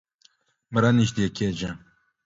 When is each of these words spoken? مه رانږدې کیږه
مه 0.71 0.79
رانږدې 0.83 1.25
کیږه 1.37 1.69